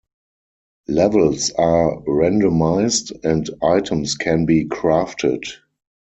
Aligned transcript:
Levels 0.87 1.51
are 1.51 2.01
randomized, 2.07 3.11
and 3.23 3.47
items 3.61 4.15
can 4.15 4.47
be 4.47 4.65
crafted. 4.65 5.43